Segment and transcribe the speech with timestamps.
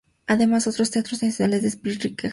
[0.25, 2.29] Hay además otros Teatros Nacionales en Split, Rijeka, Osijek y Varaždin.